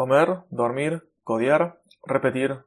Comer, 0.00 0.48
dormir, 0.48 1.12
codiar, 1.24 1.82
repetir 2.06 2.64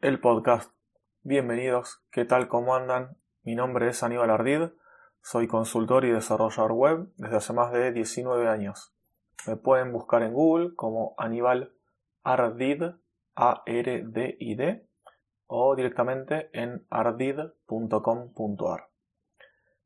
el 0.00 0.20
podcast. 0.20 0.72
Bienvenidos, 1.20 2.02
¿qué 2.10 2.24
tal? 2.24 2.48
¿Cómo 2.48 2.74
andan? 2.74 3.18
Mi 3.42 3.54
nombre 3.54 3.90
es 3.90 4.02
Aníbal 4.02 4.30
Ardid, 4.30 4.70
soy 5.20 5.48
consultor 5.48 6.06
y 6.06 6.12
desarrollador 6.12 6.72
web 6.72 7.12
desde 7.18 7.36
hace 7.36 7.52
más 7.52 7.72
de 7.72 7.92
19 7.92 8.48
años. 8.48 8.94
Me 9.46 9.56
pueden 9.56 9.92
buscar 9.92 10.22
en 10.22 10.32
Google 10.32 10.74
como 10.74 11.14
Aníbal 11.18 11.74
Ardid, 12.22 12.84
A-R-D-I-D, 13.34 14.88
o 15.48 15.76
directamente 15.76 16.48
en 16.54 16.86
ardid.com.ar. 16.88 18.88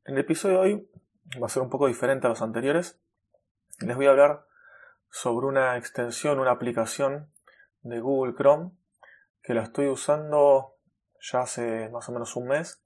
En 0.05 0.13
el 0.13 0.21
episodio 0.21 0.61
de 0.61 0.61
hoy 0.61 0.89
va 1.43 1.47
a 1.47 1.49
ser 1.49 1.63
un 1.63 1.69
poco 1.69 1.87
diferente 1.87 2.27
a 2.27 2.29
los 2.29 2.41
anteriores. 2.41 2.97
Les 3.81 3.97
voy 3.97 4.05
a 4.05 4.11
hablar 4.11 4.46
sobre 5.09 5.47
una 5.47 5.77
extensión, 5.77 6.39
una 6.39 6.51
aplicación 6.51 7.31
de 7.81 7.99
Google 7.99 8.35
Chrome 8.35 8.71
que 9.41 9.53
la 9.53 9.63
estoy 9.63 9.87
usando 9.87 10.75
ya 11.21 11.41
hace 11.41 11.89
más 11.89 12.07
o 12.09 12.11
menos 12.11 12.35
un 12.35 12.47
mes. 12.47 12.83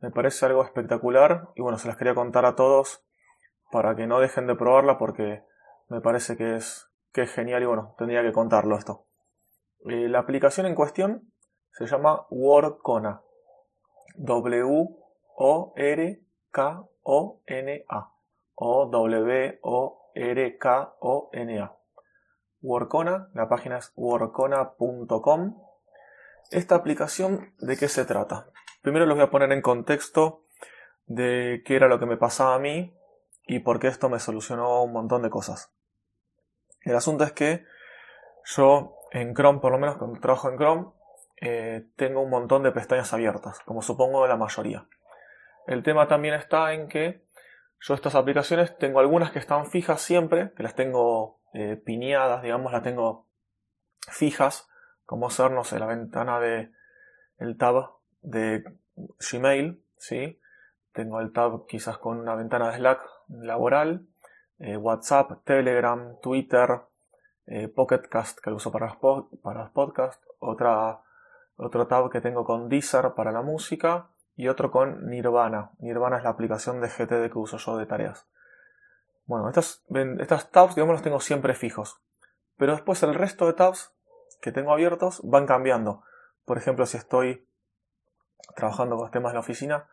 Me 0.00 0.10
parece 0.10 0.46
algo 0.46 0.62
espectacular 0.62 1.48
y 1.56 1.62
bueno, 1.62 1.76
se 1.78 1.88
las 1.88 1.96
quería 1.96 2.14
contar 2.14 2.44
a 2.46 2.54
todos 2.54 3.04
para 3.72 3.96
que 3.96 4.06
no 4.06 4.20
dejen 4.20 4.46
de 4.46 4.54
probarla 4.54 4.96
porque 4.96 5.42
me 5.88 6.00
parece 6.00 6.36
que 6.36 6.54
es, 6.56 6.88
que 7.12 7.22
es 7.22 7.32
genial 7.32 7.62
y 7.62 7.66
bueno, 7.66 7.94
tendría 7.98 8.22
que 8.22 8.32
contarlo 8.32 8.76
esto. 8.76 9.06
Eh, 9.88 10.08
la 10.08 10.20
aplicación 10.20 10.66
en 10.66 10.74
cuestión 10.74 11.32
se 11.72 11.86
llama 11.86 12.26
Workona. 12.30 13.22
W-O-R-K-O-N-A. 14.16 14.92
O 18.60 20.07
W-O-R-K-O-N-A. 20.18 21.76
Workona, 22.60 23.30
la 23.34 23.48
página 23.48 23.78
es 23.78 23.92
workona.com. 23.94 25.62
Esta 26.50 26.74
aplicación, 26.74 27.54
¿de 27.58 27.76
qué 27.76 27.88
se 27.88 28.04
trata? 28.04 28.48
Primero 28.82 29.06
los 29.06 29.16
voy 29.16 29.24
a 29.24 29.30
poner 29.30 29.52
en 29.52 29.62
contexto 29.62 30.42
de 31.06 31.62
qué 31.64 31.76
era 31.76 31.88
lo 31.88 32.00
que 32.00 32.06
me 32.06 32.16
pasaba 32.16 32.56
a 32.56 32.58
mí 32.58 32.94
y 33.46 33.60
por 33.60 33.78
qué 33.78 33.86
esto 33.86 34.08
me 34.08 34.18
solucionó 34.18 34.82
un 34.82 34.92
montón 34.92 35.22
de 35.22 35.30
cosas. 35.30 35.72
El 36.82 36.96
asunto 36.96 37.24
es 37.24 37.32
que 37.32 37.64
yo 38.44 38.96
en 39.12 39.34
Chrome, 39.34 39.60
por 39.60 39.72
lo 39.72 39.78
menos 39.78 39.96
cuando 39.96 40.20
trabajo 40.20 40.50
en 40.50 40.56
Chrome, 40.56 40.86
eh, 41.40 41.86
tengo 41.96 42.22
un 42.22 42.30
montón 42.30 42.64
de 42.64 42.72
pestañas 42.72 43.12
abiertas, 43.12 43.60
como 43.60 43.82
supongo 43.82 44.26
la 44.26 44.36
mayoría. 44.36 44.88
El 45.66 45.82
tema 45.82 46.08
también 46.08 46.34
está 46.34 46.72
en 46.72 46.88
que 46.88 47.27
yo 47.80 47.94
estas 47.94 48.14
aplicaciones 48.14 48.76
tengo 48.78 49.00
algunas 49.00 49.30
que 49.30 49.38
están 49.38 49.66
fijas 49.66 50.00
siempre, 50.00 50.52
que 50.56 50.62
las 50.62 50.74
tengo 50.74 51.38
eh, 51.54 51.76
piñadas, 51.76 52.42
digamos, 52.42 52.72
las 52.72 52.82
tengo 52.82 53.26
fijas, 54.08 54.68
como 55.04 55.30
ser, 55.30 55.50
no 55.50 55.64
sé, 55.64 55.78
la 55.78 55.86
ventana 55.86 56.40
de 56.40 56.70
el 57.38 57.56
tab 57.56 57.90
de 58.20 58.64
Gmail, 59.30 59.82
¿sí? 59.96 60.40
Tengo 60.92 61.20
el 61.20 61.32
tab 61.32 61.66
quizás 61.66 61.98
con 61.98 62.18
una 62.18 62.34
ventana 62.34 62.70
de 62.70 62.78
Slack 62.78 63.00
laboral, 63.28 64.06
eh, 64.58 64.76
WhatsApp, 64.76 65.44
Telegram, 65.44 66.18
Twitter, 66.20 66.80
eh, 67.46 67.68
Pocketcast 67.68 68.40
que 68.40 68.50
lo 68.50 68.56
uso 68.56 68.72
para 68.72 68.86
los, 68.86 69.26
para 69.40 69.62
los 69.62 69.70
podcasts, 69.70 70.26
otra, 70.40 71.00
otro 71.56 71.86
tab 71.86 72.10
que 72.10 72.20
tengo 72.20 72.44
con 72.44 72.68
Deezer 72.68 73.14
para 73.14 73.30
la 73.30 73.42
música 73.42 74.08
y 74.38 74.46
otro 74.46 74.70
con 74.70 75.10
Nirvana. 75.10 75.72
Nirvana 75.80 76.18
es 76.18 76.22
la 76.22 76.30
aplicación 76.30 76.80
de 76.80 76.86
GTD 76.86 77.32
que 77.32 77.38
uso 77.38 77.56
yo 77.56 77.76
de 77.76 77.86
tareas. 77.86 78.28
Bueno, 79.26 79.48
estas, 79.48 79.82
estas 80.20 80.52
tabs, 80.52 80.76
digamos, 80.76 80.94
los 80.94 81.02
tengo 81.02 81.18
siempre 81.18 81.54
fijos. 81.54 82.00
Pero 82.56 82.72
después 82.72 83.02
el 83.02 83.16
resto 83.16 83.48
de 83.48 83.54
tabs 83.54 83.92
que 84.40 84.52
tengo 84.52 84.72
abiertos 84.72 85.20
van 85.24 85.46
cambiando. 85.46 86.04
Por 86.44 86.56
ejemplo, 86.56 86.86
si 86.86 86.96
estoy 86.96 87.48
trabajando 88.54 88.96
con 88.96 89.10
temas 89.10 89.32
de 89.32 89.34
la 89.34 89.40
oficina, 89.40 89.88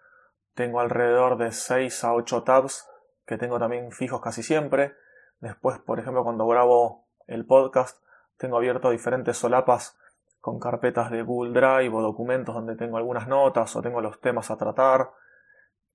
tengo 0.54 0.80
alrededor 0.80 1.40
de 1.40 1.52
6 1.52 2.04
a 2.04 2.14
8 2.14 2.44
tabs 2.44 2.88
que 3.26 3.40
tengo 3.40 3.58
también 3.58 3.92
fijos 3.92 4.22
casi 4.22 4.44
siempre. 4.44 4.94
Después, 5.40 5.80
por 5.80 6.00
ejemplo, 6.00 6.24
cuando 6.24 6.46
grabo 6.46 7.08
el 7.26 7.48
podcast, 7.48 7.98
tengo 8.38 8.58
abierto 8.58 8.92
diferentes 8.92 9.38
solapas 9.38 9.98
con 10.46 10.60
carpetas 10.60 11.10
de 11.10 11.24
Google 11.24 11.60
Drive 11.60 11.92
o 11.92 12.04
documentos 12.04 12.54
donde 12.54 12.76
tengo 12.76 12.98
algunas 12.98 13.28
notas 13.28 13.76
o 13.76 13.82
tengo 13.82 14.00
los 14.00 14.22
temas 14.22 14.52
a 14.52 14.58
tratar. 14.58 15.10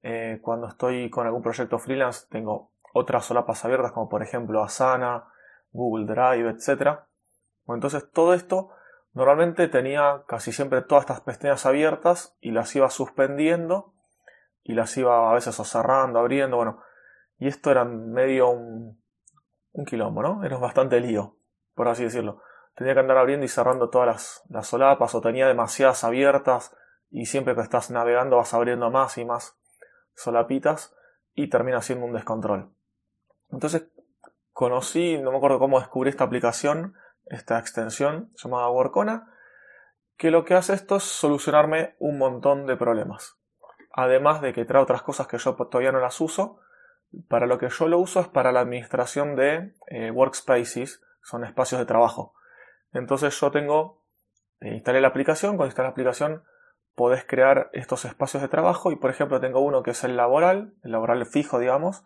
Eh, 0.02 0.40
cuando 0.42 0.66
estoy 0.66 1.08
con 1.08 1.24
algún 1.24 1.40
proyecto 1.40 1.78
freelance, 1.78 2.26
tengo 2.28 2.72
otras 2.92 3.26
solapas 3.26 3.64
abiertas 3.64 3.92
como 3.92 4.08
por 4.08 4.24
ejemplo 4.24 4.64
Asana, 4.64 5.28
Google 5.70 6.12
Drive, 6.12 6.50
etc. 6.50 6.98
Entonces 7.68 8.10
todo 8.10 8.34
esto 8.34 8.70
normalmente 9.12 9.68
tenía 9.68 10.24
casi 10.26 10.50
siempre 10.50 10.82
todas 10.82 11.02
estas 11.02 11.20
pestañas 11.20 11.64
abiertas 11.64 12.36
y 12.40 12.50
las 12.50 12.74
iba 12.74 12.90
suspendiendo 12.90 13.94
y 14.64 14.74
las 14.74 14.96
iba 14.96 15.30
a 15.30 15.34
veces 15.34 15.54
cerrando, 15.54 16.18
abriendo, 16.18 16.56
bueno, 16.56 16.82
y 17.38 17.46
esto 17.46 17.70
era 17.70 17.84
medio 17.84 18.50
un, 18.50 19.00
un 19.74 19.84
quilombo, 19.84 20.22
¿no? 20.22 20.42
Era 20.42 20.58
bastante 20.58 20.98
lío, 20.98 21.36
por 21.76 21.86
así 21.86 22.02
decirlo. 22.02 22.42
Tenía 22.74 22.94
que 22.94 23.00
andar 23.00 23.18
abriendo 23.18 23.44
y 23.44 23.48
cerrando 23.48 23.90
todas 23.90 24.06
las, 24.06 24.42
las 24.48 24.66
solapas 24.66 25.14
o 25.14 25.20
tenía 25.20 25.46
demasiadas 25.46 26.04
abiertas 26.04 26.74
y 27.10 27.26
siempre 27.26 27.54
que 27.54 27.60
estás 27.60 27.90
navegando 27.90 28.36
vas 28.36 28.54
abriendo 28.54 28.90
más 28.90 29.18
y 29.18 29.24
más 29.24 29.58
solapitas 30.14 30.94
y 31.34 31.48
termina 31.48 31.82
siendo 31.82 32.06
un 32.06 32.12
descontrol. 32.12 32.70
Entonces 33.50 33.88
conocí, 34.52 35.18
no 35.18 35.30
me 35.30 35.38
acuerdo 35.38 35.58
cómo 35.58 35.80
descubrí 35.80 36.10
esta 36.10 36.24
aplicación, 36.24 36.94
esta 37.26 37.58
extensión 37.58 38.30
llamada 38.36 38.70
Workona, 38.70 39.32
que 40.16 40.30
lo 40.30 40.44
que 40.44 40.54
hace 40.54 40.74
esto 40.74 40.96
es 40.96 41.04
solucionarme 41.04 41.96
un 41.98 42.18
montón 42.18 42.66
de 42.66 42.76
problemas. 42.76 43.38
Además 43.92 44.40
de 44.40 44.52
que 44.52 44.64
trae 44.64 44.82
otras 44.82 45.02
cosas 45.02 45.26
que 45.26 45.38
yo 45.38 45.54
todavía 45.54 45.92
no 45.92 46.00
las 46.00 46.20
uso, 46.20 46.60
para 47.28 47.46
lo 47.46 47.58
que 47.58 47.68
yo 47.70 47.88
lo 47.88 47.98
uso 47.98 48.20
es 48.20 48.28
para 48.28 48.52
la 48.52 48.60
administración 48.60 49.34
de 49.34 49.74
eh, 49.88 50.10
workspaces, 50.10 51.02
son 51.22 51.44
espacios 51.44 51.80
de 51.80 51.86
trabajo. 51.86 52.34
Entonces 52.92 53.38
yo 53.38 53.50
tengo, 53.50 54.02
eh, 54.60 54.74
instalé 54.74 55.00
la 55.00 55.08
aplicación, 55.08 55.56
cuando 55.56 55.66
instalé 55.66 55.86
la 55.86 55.92
aplicación 55.92 56.44
podés 56.94 57.24
crear 57.24 57.70
estos 57.72 58.04
espacios 58.04 58.42
de 58.42 58.48
trabajo 58.48 58.92
y 58.92 58.96
por 58.96 59.10
ejemplo 59.10 59.40
tengo 59.40 59.60
uno 59.60 59.82
que 59.82 59.92
es 59.92 60.04
el 60.04 60.16
laboral, 60.16 60.74
el 60.82 60.92
laboral 60.92 61.24
fijo 61.24 61.58
digamos, 61.58 62.04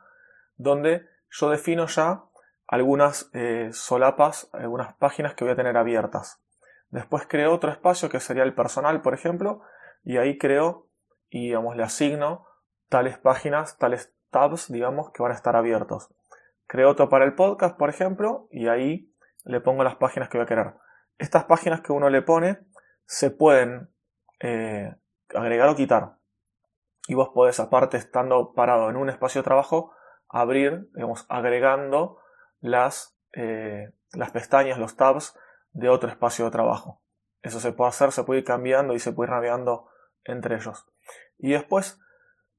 donde 0.56 1.06
yo 1.30 1.50
defino 1.50 1.86
ya 1.86 2.24
algunas 2.66 3.30
eh, 3.32 3.70
solapas, 3.72 4.48
algunas 4.52 4.94
páginas 4.94 5.34
que 5.34 5.44
voy 5.44 5.52
a 5.52 5.56
tener 5.56 5.76
abiertas. 5.76 6.40
Después 6.90 7.26
creo 7.28 7.52
otro 7.52 7.70
espacio 7.70 8.08
que 8.08 8.20
sería 8.20 8.44
el 8.44 8.54
personal, 8.54 9.02
por 9.02 9.14
ejemplo, 9.14 9.62
y 10.04 10.18
ahí 10.18 10.38
creo 10.38 10.88
y 11.28 11.46
digamos, 11.46 11.76
le 11.76 11.82
asigno 11.82 12.46
tales 12.88 13.18
páginas, 13.18 13.76
tales 13.78 14.14
tabs, 14.30 14.70
digamos, 14.70 15.10
que 15.10 15.22
van 15.22 15.32
a 15.32 15.34
estar 15.34 15.56
abiertos. 15.56 16.08
Creo 16.66 16.90
otro 16.90 17.08
para 17.08 17.24
el 17.24 17.34
podcast, 17.34 17.76
por 17.76 17.90
ejemplo, 17.90 18.46
y 18.52 18.68
ahí 18.68 19.12
le 19.44 19.60
pongo 19.60 19.84
las 19.84 19.97
páginas 19.97 20.28
que 20.28 20.38
voy 20.38 20.44
a 20.44 20.49
querer. 20.49 20.75
Estas 21.19 21.44
páginas 21.44 21.81
que 21.81 21.93
uno 21.93 22.10
le 22.10 22.22
pone 22.22 22.59
se 23.06 23.31
pueden 23.31 23.91
eh, 24.41 24.94
agregar 25.34 25.69
o 25.69 25.77
quitar. 25.77 26.16
Y 27.06 27.15
vos 27.15 27.31
podés, 27.34 27.60
aparte, 27.60 27.97
estando 27.97 28.55
parado 28.55 28.88
en 28.88 28.97
un 28.97 29.10
espacio 29.10 29.43
de 29.43 29.44
trabajo, 29.44 29.93
abrir, 30.28 30.91
digamos, 30.94 31.27
agregando 31.28 32.19
las, 32.60 33.19
eh, 33.32 33.93
las 34.12 34.31
pestañas, 34.31 34.78
los 34.78 34.97
tabs 34.97 35.38
de 35.72 35.88
otro 35.88 36.09
espacio 36.09 36.47
de 36.47 36.50
trabajo. 36.50 37.03
Eso 37.43 37.61
se 37.61 37.72
puede 37.72 37.91
hacer, 37.91 38.11
se 38.11 38.25
puede 38.25 38.41
ir 38.41 38.47
cambiando 38.47 38.94
y 38.94 38.99
se 38.99 39.12
puede 39.12 39.28
ir 39.28 39.34
navegando 39.34 39.88
entre 40.25 40.56
ellos. 40.56 40.87
Y 41.38 41.53
después, 41.53 42.00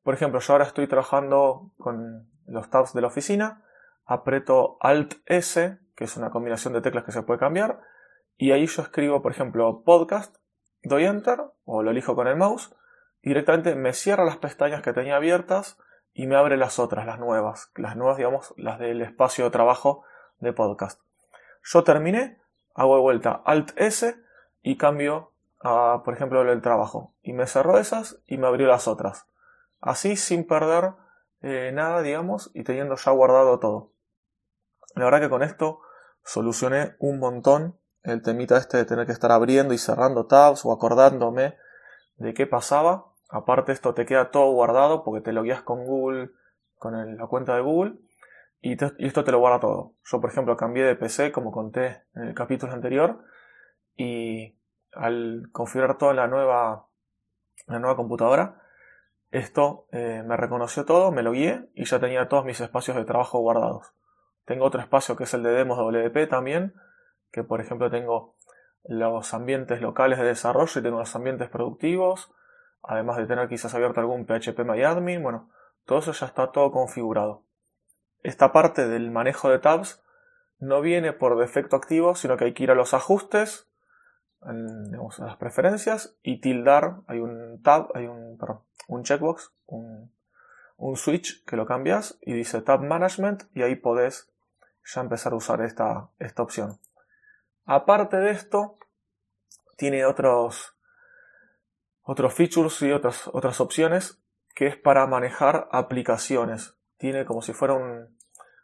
por 0.03 0.13
ejemplo, 0.13 0.39
yo 0.39 0.53
ahora 0.53 0.65
estoy 0.65 0.87
trabajando 0.87 1.71
con 1.77 2.29
los 2.45 2.69
tabs 2.69 2.93
de 2.93 3.01
la 3.01 3.07
oficina, 3.07 3.63
aprieto 4.05 4.77
Alt 4.81 5.15
S, 5.25 5.79
que 5.95 6.03
es 6.03 6.17
una 6.17 6.29
combinación 6.29 6.73
de 6.73 6.81
teclas 6.81 7.03
que 7.03 7.11
se 7.11 7.23
puede 7.23 7.39
cambiar, 7.39 7.81
y 8.37 8.51
ahí 8.51 8.67
yo 8.67 8.81
escribo, 8.81 9.21
por 9.21 9.31
ejemplo, 9.31 9.83
podcast, 9.83 10.35
doy 10.83 11.05
Enter 11.05 11.39
o 11.63 11.83
lo 11.83 11.91
elijo 11.91 12.15
con 12.15 12.27
el 12.27 12.35
mouse, 12.35 12.75
y 13.21 13.29
directamente 13.29 13.75
me 13.75 13.93
cierra 13.93 14.25
las 14.25 14.37
pestañas 14.37 14.81
que 14.81 14.93
tenía 14.93 15.15
abiertas 15.15 15.79
y 16.13 16.27
me 16.27 16.35
abre 16.35 16.57
las 16.57 16.79
otras, 16.79 17.05
las 17.05 17.19
nuevas, 17.19 17.71
las 17.75 17.95
nuevas, 17.95 18.17
digamos, 18.17 18.53
las 18.57 18.79
del 18.79 19.01
espacio 19.01 19.45
de 19.45 19.51
trabajo 19.51 20.03
de 20.39 20.53
podcast. 20.53 21.01
Yo 21.63 21.83
terminé, 21.83 22.39
hago 22.75 22.95
de 22.95 23.01
vuelta 23.01 23.41
Alt 23.45 23.71
S 23.77 24.15
y 24.61 24.77
cambio 24.77 25.31
a, 25.61 26.03
por 26.05 26.13
ejemplo, 26.13 26.41
el 26.41 26.61
trabajo. 26.61 27.13
Y 27.23 27.33
me 27.33 27.47
cerró 27.47 27.79
esas 27.79 28.21
y 28.27 28.37
me 28.37 28.47
abrió 28.47 28.67
las 28.67 28.87
otras. 28.87 29.27
Así 29.81 30.15
sin 30.15 30.45
perder 30.45 30.91
eh, 31.41 31.71
nada, 31.73 32.01
digamos, 32.01 32.51
y 32.53 32.63
teniendo 32.63 32.95
ya 32.95 33.11
guardado 33.11 33.59
todo. 33.59 33.91
La 34.95 35.05
verdad 35.05 35.19
que 35.19 35.29
con 35.29 35.43
esto 35.43 35.81
solucioné 36.25 36.95
un 36.99 37.19
montón 37.19 37.79
el 38.03 38.21
temita 38.21 38.57
este 38.57 38.77
de 38.77 38.85
tener 38.85 39.05
que 39.05 39.13
estar 39.13 39.31
abriendo 39.31 39.73
y 39.73 39.77
cerrando 39.77 40.27
tabs 40.27 40.65
o 40.65 40.73
acordándome 40.73 41.55
de 42.17 42.33
qué 42.33 42.45
pasaba 42.45 43.15
Aparte 43.29 43.71
esto 43.71 43.93
te 43.93 44.05
queda 44.05 44.31
todo 44.31 44.51
guardado 44.51 45.03
porque 45.03 45.21
te 45.21 45.33
lo 45.33 45.43
guías 45.43 45.61
con 45.63 45.85
Google, 45.85 46.31
con 46.77 47.17
la 47.17 47.27
cuenta 47.27 47.55
de 47.55 47.61
Google. 47.61 47.95
y, 48.61 48.77
esto 49.05 49.23
te 49.23 49.31
lo 49.31 49.39
guarda 49.39 49.59
todo. 49.59 49.93
Yo, 50.03 50.21
por 50.21 50.29
ejemplo, 50.29 50.55
cambié 50.57 50.83
de 50.83 50.95
PC, 50.95 51.31
como 51.31 51.51
conté 51.51 52.03
en 52.15 52.29
el 52.29 52.33
capítulo 52.33 52.73
anterior, 52.73 53.23
y 53.97 54.57
al 54.93 55.49
configurar 55.51 55.97
toda 55.97 56.13
la 56.13 56.27
nueva, 56.27 56.87
la 57.67 57.79
nueva 57.79 57.95
computadora, 57.95 58.61
esto 59.31 59.87
eh, 59.91 60.23
me 60.25 60.37
reconoció 60.37 60.85
todo, 60.85 61.11
me 61.11 61.23
lo 61.23 61.31
guié 61.31 61.69
y 61.73 61.85
ya 61.85 61.99
tenía 61.99 62.29
todos 62.29 62.45
mis 62.45 62.61
espacios 62.61 62.95
de 62.95 63.05
trabajo 63.05 63.39
guardados. 63.39 63.93
Tengo 64.45 64.65
otro 64.65 64.81
espacio 64.81 65.15
que 65.15 65.25
es 65.25 65.33
el 65.33 65.43
de 65.43 65.51
demos 65.51 65.77
WP 65.77 66.29
también, 66.29 66.73
que 67.31 67.43
por 67.43 67.61
ejemplo 67.61 67.89
tengo 67.89 68.35
los 68.83 69.33
ambientes 69.33 69.81
locales 69.81 70.19
de 70.19 70.25
desarrollo 70.25 70.79
y 70.79 70.83
tengo 70.83 70.99
los 70.99 71.15
ambientes 71.15 71.49
productivos, 71.49 72.31
además 72.83 73.17
de 73.17 73.25
tener 73.25 73.49
quizás 73.49 73.73
abierto 73.73 73.99
algún 73.99 74.25
PHP 74.25 74.59
MyAdmin, 74.59 75.23
bueno, 75.23 75.49
todo 75.85 75.99
eso 75.99 76.11
ya 76.11 76.27
está 76.27 76.51
todo 76.51 76.71
configurado. 76.71 77.43
Esta 78.21 78.51
parte 78.51 78.87
del 78.87 79.11
manejo 79.11 79.49
de 79.49 79.59
tabs 79.59 80.03
no 80.59 80.81
viene 80.81 81.13
por 81.13 81.37
defecto 81.37 81.75
activo, 81.75 82.15
sino 82.15 82.37
que 82.37 82.45
hay 82.45 82.53
que 82.53 82.63
ir 82.63 82.71
a 82.71 82.75
los 82.75 82.93
ajustes, 82.93 83.67
en, 84.43 84.91
las 84.91 85.37
preferencias 85.37 86.17
y 86.21 86.39
tildar, 86.39 86.97
hay 87.07 87.19
un 87.19 87.61
tab, 87.63 87.89
hay 87.95 88.05
un, 88.05 88.37
un 88.87 89.03
checkbox, 89.03 89.51
un, 89.65 90.11
un 90.77 90.97
switch 90.97 91.43
que 91.45 91.55
lo 91.55 91.65
cambias 91.65 92.17
y 92.21 92.33
dice 92.33 92.61
Tab 92.61 92.81
Management 92.81 93.43
y 93.53 93.61
ahí 93.61 93.75
podés 93.75 94.31
ya 94.85 95.01
empezar 95.01 95.33
a 95.33 95.37
usar 95.37 95.61
esta, 95.61 96.09
esta 96.19 96.43
opción. 96.43 96.79
Aparte 97.65 98.17
de 98.17 98.31
esto, 98.31 98.77
tiene 99.77 100.05
otros, 100.05 100.77
otros 102.01 102.33
features 102.33 102.81
y 102.83 102.91
otras, 102.91 103.27
otras 103.33 103.59
opciones 103.59 104.21
que 104.53 104.67
es 104.67 104.77
para 104.77 105.05
manejar 105.07 105.67
aplicaciones. 105.71 106.77
Tiene 106.97 107.25
como 107.25 107.41
si 107.41 107.53
fuera 107.53 107.73
un, 107.73 108.17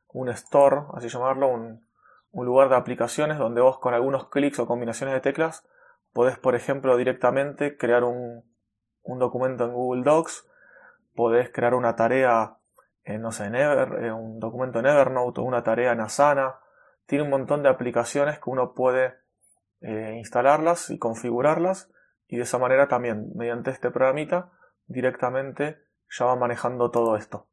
un 0.09 0.29
store, 0.29 0.83
así 0.93 1.09
llamarlo, 1.09 1.47
un, 1.47 1.85
un 2.31 2.45
lugar 2.45 2.69
de 2.69 2.75
aplicaciones 2.75 3.37
donde 3.37 3.61
vos 3.61 3.79
con 3.79 3.93
algunos 3.93 4.29
clics 4.29 4.59
o 4.59 4.67
combinaciones 4.67 5.15
de 5.15 5.21
teclas 5.21 5.67
podés, 6.13 6.37
por 6.37 6.55
ejemplo, 6.55 6.97
directamente 6.97 7.77
crear 7.77 8.03
un, 8.03 8.43
un 9.03 9.19
documento 9.19 9.65
en 9.65 9.73
Google 9.73 10.03
Docs, 10.03 10.47
podés 11.15 11.49
crear 11.51 11.73
una 11.73 11.95
tarea 11.95 12.57
en, 13.03 13.21
no 13.21 13.31
sé, 13.31 13.45
en 13.45 13.55
Ever, 13.55 14.13
un 14.13 14.39
documento 14.39 14.79
en 14.79 14.85
Evernote 14.85 15.41
o 15.41 15.43
una 15.43 15.63
tarea 15.63 15.91
en 15.91 16.01
Asana. 16.01 16.59
Tiene 17.05 17.23
un 17.23 17.29
montón 17.29 17.63
de 17.63 17.69
aplicaciones 17.69 18.39
que 18.39 18.49
uno 18.49 18.73
puede 18.73 19.15
eh, 19.81 20.15
instalarlas 20.17 20.89
y 20.89 20.99
configurarlas 20.99 21.91
y 22.27 22.37
de 22.37 22.43
esa 22.43 22.57
manera 22.57 22.87
también, 22.87 23.31
mediante 23.35 23.71
este 23.71 23.91
programita, 23.91 24.51
directamente 24.85 25.79
ya 26.09 26.25
va 26.25 26.35
manejando 26.35 26.89
todo 26.89 27.17
esto. 27.17 27.47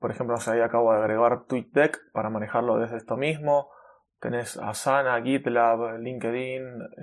Por 0.00 0.10
ejemplo, 0.10 0.36
ahí 0.46 0.60
acabo 0.60 0.92
de 0.92 0.98
agregar 0.98 1.44
TweetDeck 1.44 2.10
para 2.12 2.30
manejarlo 2.30 2.78
desde 2.78 2.96
esto 2.96 3.16
mismo. 3.16 3.70
Tenés 4.18 4.56
Asana, 4.56 5.20
GitLab, 5.22 5.98
LinkedIn, 5.98 6.62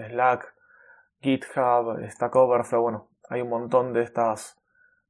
Slack, 0.10 0.54
GitHub, 1.22 2.00
Stack 2.10 2.36
Overflow, 2.36 2.82
bueno, 2.82 3.10
hay 3.30 3.42
un 3.42 3.50
montón 3.50 3.94
de 3.94 4.02
estas 4.02 4.59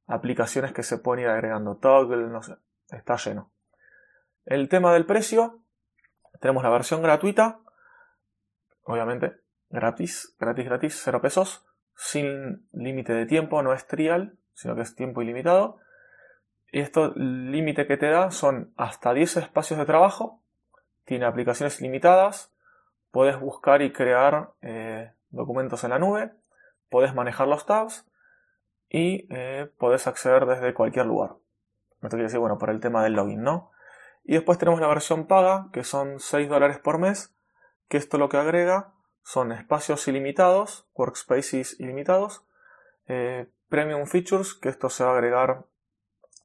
aplicaciones 0.09 0.73
que 0.73 0.83
se 0.83 0.97
pueden 0.97 1.23
ir 1.23 1.29
agregando. 1.29 1.77
Toggle, 1.77 2.27
no 2.27 2.41
sé, 2.41 2.55
está 2.91 3.15
lleno. 3.15 3.51
El 4.45 4.67
tema 4.67 4.91
del 4.91 5.05
precio, 5.05 5.61
tenemos 6.41 6.63
la 6.63 6.69
versión 6.69 7.01
gratuita, 7.01 7.59
obviamente 8.83 9.37
gratis, 9.69 10.35
gratis, 10.39 10.65
gratis, 10.65 11.01
0 11.03 11.21
pesos, 11.21 11.65
sin 11.95 12.67
límite 12.71 13.13
de 13.13 13.27
tiempo, 13.27 13.61
no 13.61 13.71
es 13.71 13.85
trial, 13.85 14.37
sino 14.53 14.75
que 14.75 14.81
es 14.81 14.95
tiempo 14.95 15.21
ilimitado. 15.21 15.77
Y 16.71 16.79
esto, 16.81 17.13
límite 17.15 17.85
que 17.85 17.97
te 17.97 18.09
da 18.09 18.31
son 18.31 18.73
hasta 18.77 19.13
10 19.13 19.37
espacios 19.37 19.77
de 19.77 19.85
trabajo, 19.85 20.41
tiene 21.05 21.25
aplicaciones 21.25 21.81
limitadas, 21.81 22.51
puedes 23.11 23.39
buscar 23.39 23.83
y 23.83 23.91
crear 23.91 24.53
eh, 24.61 25.11
documentos 25.29 25.83
en 25.83 25.91
la 25.91 25.99
nube, 25.99 26.31
puedes 26.89 27.13
manejar 27.13 27.47
los 27.47 27.65
tabs 27.67 28.08
y 28.89 29.27
eh, 29.29 29.71
puedes 29.77 30.07
acceder 30.07 30.45
desde 30.45 30.73
cualquier 30.73 31.05
lugar. 31.05 31.35
Esto 32.01 32.09
quiere 32.09 32.23
decir, 32.23 32.39
bueno, 32.39 32.57
por 32.57 32.69
el 32.69 32.79
tema 32.79 33.03
del 33.03 33.13
login, 33.13 33.43
¿no? 33.43 33.71
Y 34.23 34.33
después 34.33 34.57
tenemos 34.57 34.79
la 34.79 34.87
versión 34.87 35.27
paga, 35.27 35.69
que 35.73 35.83
son 35.83 36.19
6 36.19 36.49
dólares 36.49 36.79
por 36.79 36.97
mes, 36.97 37.35
que 37.87 37.97
esto 37.97 38.17
lo 38.17 38.29
que 38.29 38.37
agrega 38.37 38.93
son 39.23 39.51
espacios 39.51 40.07
ilimitados, 40.07 40.87
workspaces 40.95 41.79
ilimitados, 41.79 42.45
eh, 43.07 43.47
premium 43.69 44.05
features, 44.05 44.53
que 44.53 44.69
esto 44.69 44.89
se 44.89 45.03
va 45.03 45.11
a 45.11 45.13
agregar 45.13 45.65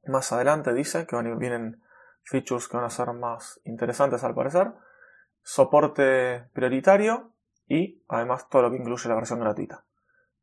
más 0.07 0.31
adelante, 0.31 0.73
dice, 0.73 1.07
que 1.07 1.15
vienen 1.35 1.81
features 2.23 2.67
que 2.67 2.77
van 2.77 2.85
a 2.85 2.89
ser 2.89 3.11
más 3.13 3.61
interesantes 3.63 4.23
al 4.23 4.35
parecer, 4.35 4.71
soporte 5.41 6.47
prioritario 6.53 7.31
y 7.67 8.03
además 8.07 8.49
todo 8.49 8.63
lo 8.63 8.71
que 8.71 8.77
incluye 8.77 9.09
la 9.09 9.15
versión 9.15 9.39
gratuita. 9.39 9.84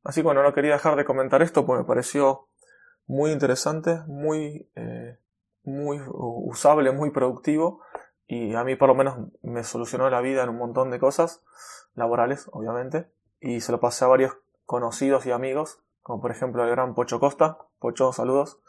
Así 0.04 0.20
que 0.20 0.24
bueno, 0.24 0.42
no 0.42 0.52
quería 0.52 0.72
dejar 0.72 0.96
de 0.96 1.04
comentar 1.04 1.42
esto 1.42 1.64
porque 1.64 1.82
me 1.82 1.86
pareció 1.86 2.48
muy 3.06 3.30
interesante, 3.30 4.00
muy, 4.06 4.70
eh, 4.74 5.18
muy 5.64 6.00
usable, 6.08 6.90
muy 6.92 7.10
productivo 7.10 7.82
y 8.26 8.54
a 8.54 8.64
mí 8.64 8.76
por 8.76 8.88
lo 8.88 8.94
menos 8.94 9.18
me 9.42 9.62
solucionó 9.64 10.08
la 10.08 10.20
vida 10.20 10.42
en 10.42 10.48
un 10.48 10.58
montón 10.58 10.90
de 10.90 10.98
cosas 10.98 11.42
laborales, 11.94 12.48
obviamente, 12.52 13.10
y 13.40 13.60
se 13.60 13.72
lo 13.72 13.80
pasé 13.80 14.04
a 14.04 14.08
varios 14.08 14.38
conocidos 14.64 15.26
y 15.26 15.32
amigos, 15.32 15.80
como 16.02 16.22
por 16.22 16.30
ejemplo 16.30 16.64
el 16.64 16.70
gran 16.70 16.94
Pocho 16.94 17.20
Costa, 17.20 17.58
Pocho, 17.78 18.12
saludos, 18.12 18.60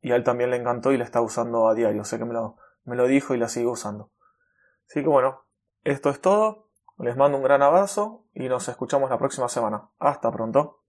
y 0.00 0.12
a 0.12 0.16
él 0.16 0.24
también 0.24 0.50
le 0.50 0.56
encantó 0.56 0.92
y 0.92 0.98
le 0.98 1.04
está 1.04 1.20
usando 1.20 1.68
a 1.68 1.74
diario, 1.74 2.04
sé 2.04 2.18
que 2.18 2.24
me 2.24 2.34
lo, 2.34 2.56
me 2.84 2.96
lo 2.96 3.06
dijo 3.06 3.34
y 3.34 3.38
la 3.38 3.48
sigue 3.48 3.66
usando. 3.66 4.10
Así 4.88 5.02
que 5.02 5.08
bueno, 5.08 5.44
esto 5.84 6.10
es 6.10 6.20
todo, 6.20 6.63
les 6.98 7.16
mando 7.16 7.38
un 7.38 7.44
gran 7.44 7.62
abrazo 7.62 8.24
y 8.32 8.48
nos 8.48 8.68
escuchamos 8.68 9.10
la 9.10 9.18
próxima 9.18 9.48
semana. 9.48 9.90
Hasta 9.98 10.30
pronto. 10.30 10.83